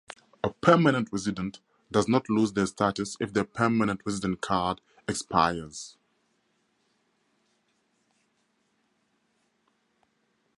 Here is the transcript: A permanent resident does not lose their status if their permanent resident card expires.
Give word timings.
A 0.43 0.49
permanent 0.49 1.09
resident 1.11 1.59
does 1.91 2.07
not 2.07 2.27
lose 2.27 2.53
their 2.53 2.65
status 2.65 3.15
if 3.19 3.33
their 3.33 3.43
permanent 3.43 4.01
resident 4.03 4.41
card 4.41 4.81
expires. 5.07 5.95